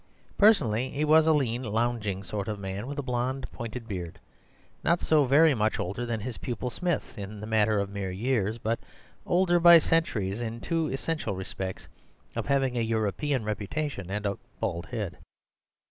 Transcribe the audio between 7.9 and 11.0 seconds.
mere years, but older by centuries in the two